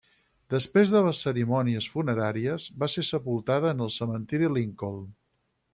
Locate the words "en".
3.77-3.87